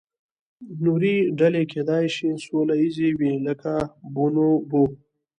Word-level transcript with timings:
نورې 0.85 1.15
ډلې 1.39 1.63
کیدای 1.71 2.05
شي 2.15 2.29
سوله 2.45 2.73
ییزې 2.81 3.09
وي، 3.17 3.33
لکه 3.47 3.73
بونوبو. 4.13 4.83